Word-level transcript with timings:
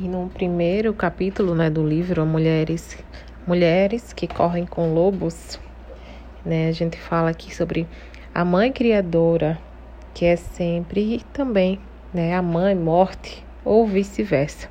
E 0.00 0.06
no 0.06 0.28
primeiro 0.28 0.94
capítulo 0.94 1.56
né, 1.56 1.68
do 1.68 1.84
livro, 1.84 2.24
Mulheres, 2.24 2.96
Mulheres 3.44 4.12
que 4.12 4.28
Correm 4.28 4.64
com 4.64 4.94
Lobos, 4.94 5.58
né, 6.46 6.68
a 6.68 6.72
gente 6.72 6.96
fala 6.96 7.30
aqui 7.30 7.52
sobre 7.52 7.84
a 8.32 8.44
mãe 8.44 8.70
criadora, 8.70 9.58
que 10.14 10.24
é 10.24 10.36
sempre 10.36 11.24
também 11.32 11.80
né, 12.14 12.32
a 12.32 12.40
mãe 12.40 12.76
morte, 12.76 13.44
ou 13.64 13.88
vice-versa. 13.88 14.68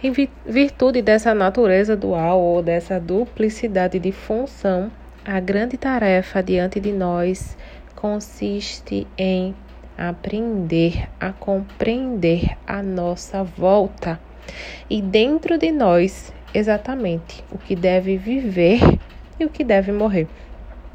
Em 0.00 0.12
virtude 0.46 1.02
dessa 1.02 1.34
natureza 1.34 1.96
dual 1.96 2.40
ou 2.40 2.62
dessa 2.62 3.00
duplicidade 3.00 3.98
de 3.98 4.12
função, 4.12 4.92
a 5.24 5.40
grande 5.40 5.76
tarefa 5.76 6.40
diante 6.40 6.78
de 6.78 6.92
nós 6.92 7.58
consiste 7.96 9.08
em 9.18 9.56
aprender 9.98 11.08
a 11.18 11.32
compreender 11.32 12.56
a 12.64 12.80
nossa 12.80 13.42
volta 13.42 14.20
e 14.88 15.00
dentro 15.02 15.58
de 15.58 15.70
nós 15.70 16.32
exatamente 16.54 17.44
o 17.50 17.58
que 17.58 17.76
deve 17.76 18.16
viver 18.16 18.80
e 19.38 19.44
o 19.44 19.50
que 19.50 19.64
deve 19.64 19.92
morrer. 19.92 20.26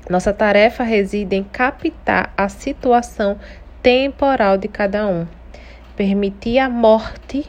Nossa 0.09 0.33
tarefa 0.33 0.83
reside 0.83 1.35
em 1.35 1.43
captar 1.43 2.33
a 2.35 2.49
situação 2.49 3.37
temporal 3.81 4.57
de 4.57 4.67
cada 4.67 5.05
um, 5.07 5.27
permitir 5.95 6.59
a 6.59 6.69
morte 6.69 7.45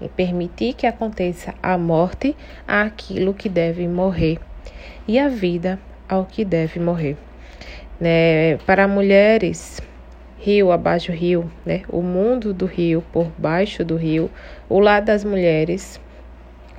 e 0.00 0.08
permitir 0.08 0.74
que 0.74 0.86
aconteça 0.86 1.54
a 1.62 1.78
morte 1.78 2.36
àquilo 2.66 3.32
que 3.32 3.48
deve 3.48 3.86
morrer 3.88 4.38
e 5.06 5.18
a 5.18 5.28
vida 5.28 5.78
ao 6.08 6.24
que 6.24 6.44
deve 6.44 6.78
morrer. 6.78 7.16
Né? 8.00 8.56
Para 8.66 8.86
mulheres, 8.86 9.80
rio 10.42 10.72
abaixo 10.72 11.12
rio, 11.12 11.48
né? 11.64 11.82
O 11.88 12.02
mundo 12.02 12.52
do 12.52 12.66
rio 12.66 13.00
por 13.12 13.30
baixo 13.38 13.84
do 13.84 13.94
rio, 13.94 14.28
o 14.68 14.80
lado 14.80 15.04
das 15.04 15.22
mulheres 15.22 16.00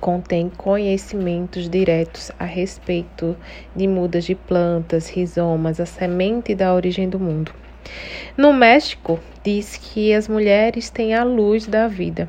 contém 0.01 0.49
conhecimentos 0.49 1.69
diretos 1.69 2.29
a 2.37 2.43
respeito 2.43 3.37
de 3.73 3.87
mudas 3.87 4.25
de 4.25 4.35
plantas, 4.35 5.09
rizomas, 5.09 5.79
a 5.79 5.85
semente 5.85 6.53
da 6.53 6.73
origem 6.73 7.07
do 7.07 7.17
mundo. 7.17 7.53
No 8.35 8.51
México, 8.51 9.17
diz 9.41 9.77
que 9.77 10.13
as 10.13 10.27
mulheres 10.27 10.89
têm 10.89 11.13
a 11.13 11.23
luz 11.23 11.65
da 11.65 11.87
vida. 11.87 12.27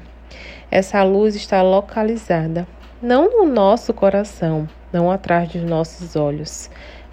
Essa 0.71 1.03
luz 1.03 1.35
está 1.35 1.63
localizada 1.63 2.65
não 3.03 3.29
no 3.29 3.53
nosso 3.53 3.93
coração, 3.93 4.69
não 4.93 5.11
atrás 5.11 5.49
dos 5.49 5.65
nossos 5.65 6.15
olhos, 6.15 6.71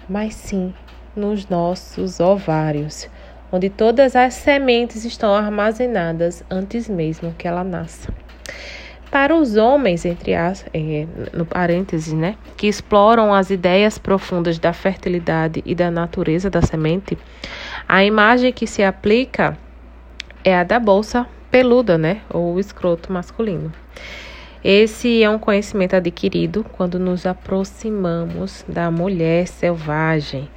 mas 0.08 0.32
sim 0.36 0.72
nos 1.16 1.48
nossos 1.48 2.20
ovários 2.20 3.10
onde 3.52 3.68
todas 3.68 4.16
as 4.16 4.32
sementes 4.34 5.04
estão 5.04 5.34
armazenadas 5.34 6.42
antes 6.50 6.88
mesmo 6.88 7.34
que 7.36 7.46
ela 7.46 7.62
nasça. 7.62 8.12
Para 9.10 9.36
os 9.36 9.56
homens, 9.56 10.06
entre 10.06 10.34
as, 10.34 10.64
é, 10.72 11.06
no 11.34 11.44
parênteses, 11.44 12.14
né, 12.14 12.34
que 12.56 12.66
exploram 12.66 13.34
as 13.34 13.50
ideias 13.50 13.98
profundas 13.98 14.58
da 14.58 14.72
fertilidade 14.72 15.62
e 15.66 15.74
da 15.74 15.90
natureza 15.90 16.48
da 16.48 16.62
semente, 16.62 17.18
a 17.86 18.02
imagem 18.02 18.50
que 18.54 18.66
se 18.66 18.82
aplica 18.82 19.58
é 20.42 20.56
a 20.56 20.64
da 20.64 20.80
bolsa 20.80 21.26
peluda, 21.50 21.98
né, 21.98 22.22
ou 22.30 22.58
escroto 22.58 23.12
masculino. 23.12 23.70
Esse 24.64 25.22
é 25.22 25.28
um 25.28 25.38
conhecimento 25.38 25.94
adquirido 25.94 26.64
quando 26.72 26.98
nos 26.98 27.26
aproximamos 27.26 28.64
da 28.66 28.90
mulher 28.90 29.46
selvagem, 29.46 30.48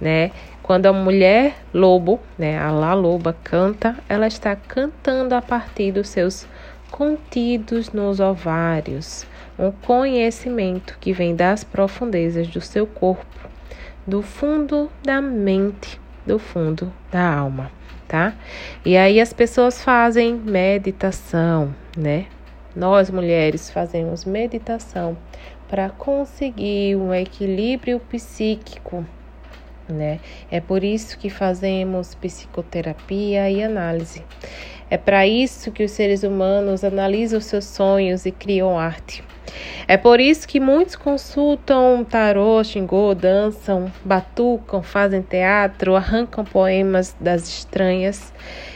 né? 0.00 0.30
Quando 0.68 0.84
a 0.84 0.92
mulher 0.92 1.56
lobo, 1.72 2.20
né, 2.36 2.58
a 2.58 2.70
lá 2.70 2.92
loba 2.92 3.34
canta, 3.42 3.96
ela 4.06 4.26
está 4.26 4.54
cantando 4.54 5.34
a 5.34 5.40
partir 5.40 5.92
dos 5.92 6.10
seus 6.10 6.46
contidos 6.90 7.90
nos 7.90 8.20
ovários, 8.20 9.26
um 9.58 9.70
conhecimento 9.70 10.98
que 11.00 11.10
vem 11.10 11.34
das 11.34 11.64
profundezas 11.64 12.48
do 12.48 12.60
seu 12.60 12.86
corpo, 12.86 13.48
do 14.06 14.20
fundo 14.20 14.90
da 15.02 15.22
mente, 15.22 15.98
do 16.26 16.38
fundo 16.38 16.92
da 17.10 17.36
alma, 17.36 17.72
tá? 18.06 18.34
E 18.84 18.94
aí 18.94 19.22
as 19.22 19.32
pessoas 19.32 19.82
fazem 19.82 20.34
meditação, 20.34 21.74
né? 21.96 22.26
Nós 22.76 23.08
mulheres 23.08 23.70
fazemos 23.70 24.26
meditação 24.26 25.16
para 25.66 25.88
conseguir 25.88 26.94
um 26.94 27.14
equilíbrio 27.14 27.98
psíquico 28.00 29.06
né? 29.88 30.20
É 30.50 30.60
por 30.60 30.84
isso 30.84 31.18
que 31.18 31.30
fazemos 31.30 32.14
psicoterapia 32.14 33.50
e 33.50 33.62
análise. 33.62 34.22
É 34.90 34.96
para 34.96 35.26
isso 35.26 35.70
que 35.70 35.84
os 35.84 35.90
seres 35.90 36.22
humanos 36.22 36.82
analisam 36.82 37.40
seus 37.40 37.64
sonhos 37.64 38.24
e 38.24 38.32
criam 38.32 38.78
arte. 38.78 39.22
É 39.86 39.96
por 39.96 40.20
isso 40.20 40.46
que 40.46 40.60
muitos 40.60 40.96
consultam 40.96 42.04
tarô, 42.04 42.62
xingô, 42.62 43.14
dançam, 43.14 43.90
batucam, 44.04 44.82
fazem 44.82 45.22
teatro, 45.22 45.96
arrancam 45.96 46.44
poemas 46.44 47.16
das 47.18 47.48
estranhas 47.48 48.32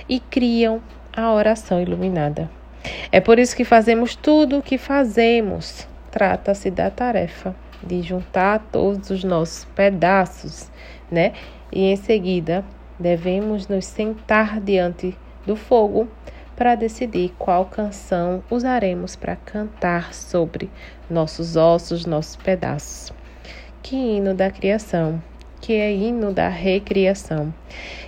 e 0.09 0.19
criam 0.19 0.83
a 1.15 1.33
oração 1.33 1.81
iluminada. 1.81 2.51
É 3.11 3.21
por 3.21 3.39
isso 3.39 3.55
que 3.55 3.65
fazemos 3.65 4.17
tudo 4.17 4.59
o 4.59 4.63
que 4.63 4.79
fazemos. 4.79 5.87
Trata-se 6.11 6.71
da 6.71 6.91
tarefa 6.91 7.55
de 7.87 8.03
juntar 8.03 8.69
todos 8.71 9.11
os 9.11 9.25
nossos 9.25 9.65
pedaços 9.75 10.71
né? 11.13 11.35
E 11.71 11.85
em 11.85 11.97
seguida, 11.97 12.65
devemos 12.99 13.69
nos 13.69 13.85
sentar 13.85 14.59
diante 14.59 15.17
do 15.47 15.55
fogo 15.55 16.09
para 16.57 16.75
decidir 16.75 17.35
qual 17.39 17.67
canção 17.67 18.43
usaremos 18.51 19.15
para 19.15 19.37
cantar 19.37 20.15
sobre 20.15 20.71
nossos 21.11 21.55
ossos, 21.57 22.07
nossos 22.07 22.37
pedaços. 22.37 23.13
Que 23.83 23.97
hino 23.97 24.35
da 24.35 24.51
criação, 24.51 25.23
que 25.61 25.75
é 25.75 25.93
hino 25.93 26.33
da 26.33 26.49
recriação. 26.49 27.53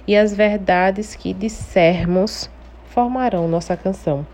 E 0.06 0.16
as 0.16 0.34
verdades 0.34 1.14
que 1.14 1.34
dissermos 1.34 2.48
formarão 2.86 3.48
nossa 3.48 3.76
canção. 3.76 4.26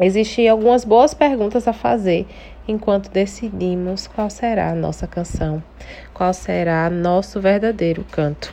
Existem 0.00 0.48
algumas 0.48 0.84
boas 0.84 1.14
perguntas 1.14 1.68
a 1.68 1.72
fazer 1.72 2.26
enquanto 2.66 3.10
decidimos 3.10 4.06
qual 4.06 4.30
será 4.30 4.70
a 4.70 4.74
nossa 4.74 5.06
canção, 5.06 5.62
qual 6.12 6.32
será 6.32 6.88
nosso 6.88 7.40
verdadeiro 7.40 8.04
canto. 8.10 8.52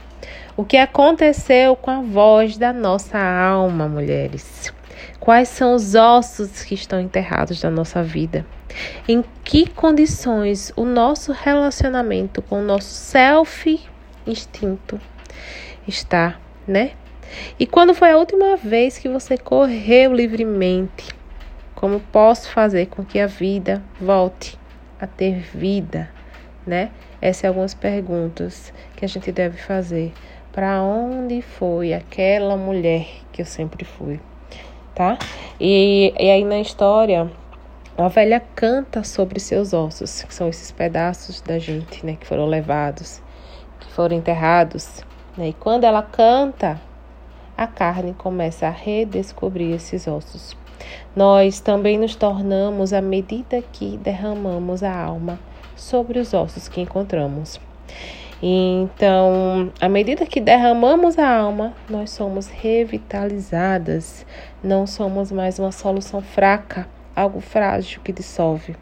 O 0.57 0.65
que 0.65 0.77
aconteceu 0.77 1.75
com 1.75 1.91
a 1.91 2.01
voz 2.01 2.57
da 2.57 2.73
nossa 2.73 3.17
alma, 3.17 3.87
mulheres? 3.87 4.73
Quais 5.19 5.47
são 5.47 5.73
os 5.73 5.95
ossos 5.95 6.63
que 6.63 6.75
estão 6.75 6.99
enterrados 6.99 7.61
da 7.61 7.69
nossa 7.69 8.03
vida? 8.03 8.45
Em 9.07 9.23
que 9.43 9.69
condições 9.69 10.71
o 10.75 10.83
nosso 10.83 11.31
relacionamento 11.31 12.41
com 12.41 12.59
o 12.59 12.63
nosso 12.63 12.89
self 12.89 13.79
instinto 14.27 14.99
está, 15.87 16.39
né? 16.67 16.91
E 17.59 17.65
quando 17.65 17.93
foi 17.93 18.11
a 18.11 18.17
última 18.17 18.55
vez 18.55 18.97
que 18.97 19.07
você 19.07 19.37
correu 19.37 20.13
livremente? 20.13 21.18
Como 21.79 22.01
posso 22.01 22.49
fazer 22.51 22.87
com 22.87 23.05
que 23.05 23.17
a 23.17 23.25
vida 23.25 23.81
volte 24.01 24.59
a 24.99 25.07
ter 25.07 25.39
vida, 25.39 26.09
né? 26.67 26.91
Essas 27.21 27.37
são 27.37 27.51
algumas 27.51 27.73
perguntas 27.73 28.73
que 28.97 29.05
a 29.05 29.07
gente 29.07 29.31
deve 29.31 29.57
fazer. 29.57 30.11
Para 30.51 30.81
onde 30.83 31.41
foi 31.41 31.93
aquela 31.93 32.57
mulher 32.57 33.07
que 33.31 33.41
eu 33.41 33.45
sempre 33.45 33.85
fui, 33.85 34.19
tá? 34.93 35.17
E, 35.57 36.13
e 36.19 36.29
aí 36.29 36.43
na 36.43 36.59
história, 36.59 37.31
a 37.97 38.07
velha 38.09 38.41
canta 38.53 39.01
sobre 39.01 39.39
seus 39.39 39.71
ossos, 39.71 40.23
que 40.23 40.33
são 40.33 40.49
esses 40.49 40.71
pedaços 40.71 41.39
da 41.39 41.57
gente, 41.59 42.05
né? 42.05 42.17
Que 42.19 42.27
foram 42.27 42.45
levados, 42.45 43.21
que 43.79 43.89
foram 43.93 44.17
enterrados. 44.17 45.01
Né? 45.37 45.47
E 45.47 45.53
quando 45.53 45.85
ela 45.85 46.03
canta, 46.03 46.77
a 47.55 47.67
carne 47.67 48.13
começa 48.13 48.67
a 48.67 48.69
redescobrir 48.69 49.73
esses 49.73 50.09
ossos. 50.09 50.57
Nós 51.15 51.59
também 51.59 51.97
nos 51.97 52.15
tornamos 52.15 52.93
à 52.93 53.01
medida 53.01 53.61
que 53.61 53.97
derramamos 53.97 54.83
a 54.83 54.95
alma 54.95 55.39
sobre 55.75 56.19
os 56.19 56.33
ossos 56.33 56.67
que 56.67 56.81
encontramos. 56.81 57.59
Então, 58.41 59.71
à 59.81 59.89
medida 59.89 60.25
que 60.25 60.39
derramamos 60.39 61.19
a 61.19 61.29
alma, 61.29 61.73
nós 61.89 62.11
somos 62.11 62.47
revitalizadas, 62.47 64.25
não 64.63 64.87
somos 64.87 65.29
mais 65.29 65.59
uma 65.59 65.73
solução 65.73 66.21
fraca, 66.21 66.87
algo 67.13 67.41
frágil 67.41 67.99
que 68.01 68.13
dissolve. 68.13 68.77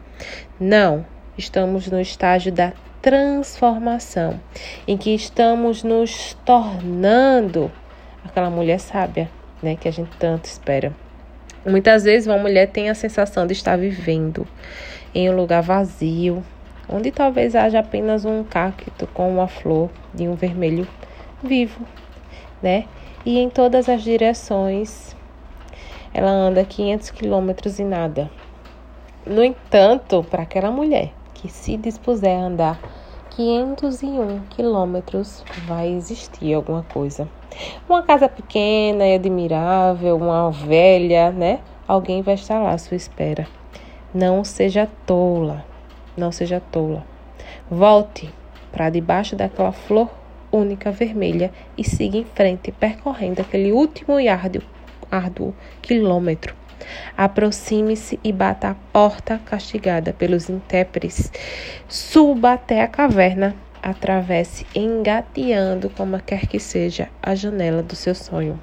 Não, 0.60 1.04
estamos 1.36 1.88
no 1.90 2.00
estágio 2.00 2.52
da 2.52 2.72
transformação, 3.02 4.40
em 4.86 4.96
que 4.96 5.12
estamos 5.12 5.82
nos 5.82 6.34
tornando 6.44 7.70
aquela 8.24 8.50
mulher 8.50 8.78
sábia, 8.78 9.28
né, 9.60 9.74
que 9.74 9.88
a 9.88 9.92
gente 9.92 10.16
tanto 10.18 10.44
espera. 10.44 10.92
Muitas 11.66 12.04
vezes 12.04 12.26
uma 12.26 12.38
mulher 12.38 12.68
tem 12.70 12.88
a 12.88 12.94
sensação 12.94 13.46
de 13.46 13.52
estar 13.52 13.76
vivendo 13.76 14.46
em 15.14 15.28
um 15.28 15.36
lugar 15.36 15.62
vazio, 15.62 16.44
onde 16.88 17.10
talvez 17.10 17.54
haja 17.54 17.80
apenas 17.80 18.24
um 18.24 18.44
cacto 18.44 19.06
com 19.08 19.30
uma 19.30 19.48
flor 19.48 19.90
de 20.14 20.28
um 20.28 20.34
vermelho 20.34 20.86
vivo, 21.42 21.86
né? 22.62 22.84
E 23.26 23.38
em 23.38 23.50
todas 23.50 23.88
as 23.88 24.02
direções 24.02 25.16
ela 26.12 26.30
anda 26.30 26.64
500 26.64 27.10
quilômetros 27.10 27.78
e 27.78 27.84
nada. 27.84 28.30
No 29.26 29.44
entanto, 29.44 30.24
para 30.24 30.42
aquela 30.42 30.70
mulher 30.70 31.12
que 31.34 31.48
se 31.48 31.76
dispuser 31.76 32.36
a 32.36 32.46
andar 32.46 32.80
501 33.30 34.40
quilômetros, 34.50 35.44
vai 35.66 35.88
existir 35.88 36.54
alguma 36.54 36.82
coisa. 36.82 37.28
Uma 37.88 38.02
casa 38.02 38.28
pequena 38.28 39.06
e 39.06 39.14
admirável, 39.14 40.14
uma 40.18 40.50
velha, 40.50 41.30
né? 41.30 41.60
Alguém 41.86 42.20
vai 42.20 42.34
estar 42.34 42.58
lá 42.58 42.72
à 42.72 42.78
sua 42.78 42.98
espera. 42.98 43.46
Não 44.12 44.44
seja 44.44 44.86
tola, 45.06 45.64
não 46.14 46.30
seja 46.30 46.60
tola. 46.70 47.06
Volte 47.70 48.30
para 48.70 48.90
debaixo 48.90 49.34
daquela 49.34 49.72
flor 49.72 50.10
única 50.52 50.90
vermelha 50.90 51.50
e 51.78 51.84
siga 51.84 52.18
em 52.18 52.24
frente, 52.24 52.70
percorrendo 52.72 53.40
aquele 53.40 53.72
último 53.72 54.20
e 54.20 54.28
árduo, 54.28 54.62
árduo 55.10 55.54
quilômetro. 55.80 56.54
Aproxime-se 57.16 58.20
e 58.22 58.32
bata 58.32 58.68
a 58.68 58.74
porta 58.92 59.40
castigada 59.46 60.12
pelos 60.12 60.50
intérpretes. 60.50 61.32
Suba 61.88 62.52
até 62.52 62.82
a 62.82 62.86
caverna, 62.86 63.56
atravesse 63.82 64.66
engateando, 64.74 65.90
como 65.90 66.20
quer 66.20 66.46
que 66.46 66.58
seja, 66.58 67.08
a 67.22 67.34
janela 67.34 67.82
do 67.82 67.94
seu 67.94 68.14
sonho. 68.14 68.60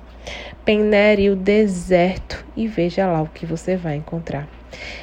Penere 0.63 1.29
o 1.29 1.35
deserto 1.35 2.45
e 2.55 2.67
veja 2.67 3.07
lá 3.07 3.21
o 3.21 3.27
que 3.27 3.45
você 3.45 3.75
vai 3.75 3.95
encontrar. 3.95 4.47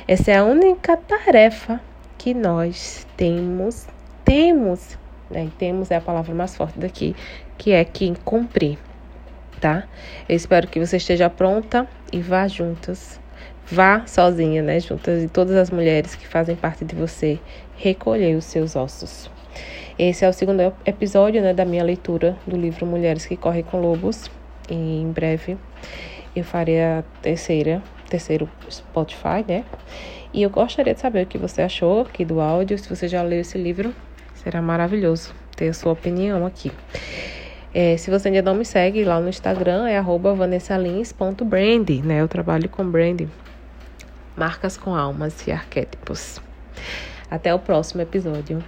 Essa 0.07 0.33
é 0.33 0.37
a 0.37 0.45
única 0.45 0.97
tarefa 0.97 1.81
que 2.19 2.35
nós 2.35 3.07
temos, 3.17 3.87
temos, 4.25 4.99
né? 5.31 5.49
Temos 5.59 5.91
é 5.91 5.97
a 5.97 6.01
palavra 6.01 6.35
mais 6.35 6.55
forte 6.55 6.79
daqui, 6.79 7.17
que 7.57 7.73
é 7.73 7.85
que 7.85 8.13
cumprir, 8.25 8.79
tá? 9.61 9.85
Eu 10.29 10.37
espero 10.37 10.69
que 10.69 10.79
você 10.79 10.97
esteja 10.97 11.31
pronta 11.31 11.89
e 12.13 12.21
vá 12.21 12.47
juntas. 12.47 13.21
Vá 13.71 14.07
sozinha, 14.07 14.63
né? 14.63 14.81
Juntas 14.81 15.23
e 15.23 15.29
todas 15.29 15.57
as 15.57 15.71
mulheres 15.71 16.15
que 16.15 16.27
fazem 16.27 16.57
parte 16.57 16.85
de 16.85 16.95
você 16.95 17.39
recolher 17.77 18.37
os 18.37 18.45
seus 18.45 18.77
ossos. 18.77 19.31
Esse 19.99 20.25
é 20.25 20.29
o 20.29 20.33
segundo 20.33 20.61
episódio 20.85 21.43
né, 21.43 21.53
da 21.53 21.65
minha 21.65 21.85
leitura 21.85 22.37
do 22.47 22.57
livro 22.57 22.87
Mulheres 22.87 23.27
que 23.27 23.37
Correm 23.37 23.63
com 23.63 23.81
Lobos. 23.81 24.31
E 24.69 24.75
em 24.75 25.11
breve 25.13 25.57
eu 26.35 26.45
farei 26.45 26.81
a 26.81 27.05
terceira, 27.21 27.83
terceiro 28.09 28.49
Spotify, 28.71 29.45
né? 29.47 29.65
E 30.33 30.43
eu 30.43 30.51
gostaria 30.51 30.95
de 30.95 31.01
saber 31.01 31.25
o 31.25 31.27
que 31.27 31.37
você 31.37 31.63
achou 31.63 32.01
aqui 32.01 32.25
do 32.25 32.41
áudio. 32.41 32.79
Se 32.79 32.89
você 32.89 33.07
já 33.07 33.23
leu 33.23 33.41
esse 33.41 33.59
livro, 33.59 33.95
será 34.35 34.63
maravilhoso 34.63 35.35
ter 35.57 35.69
a 35.69 35.75
sua 35.75 35.93
opinião 35.93 36.47
aqui. 36.47 36.73
É, 37.75 37.97
se 37.97 38.11
você 38.11 38.29
ainda 38.29 38.43
não 38.43 38.55
me 38.55 38.65
segue 38.65 39.03
lá 39.05 39.19
no 39.19 39.29
Instagram, 39.29 39.89
é 39.89 39.99
vanessalins.brand, 39.99 41.89
né? 42.05 42.21
Eu 42.21 42.29
trabalho 42.29 42.69
com 42.69 42.85
brand, 42.85 43.23
marcas 44.37 44.77
com 44.77 44.95
almas 44.95 45.47
e 45.47 45.53
arquétipos. 45.53 46.41
Até 47.31 47.55
o 47.55 47.59
próximo 47.59 48.03
episódio. 48.03 48.63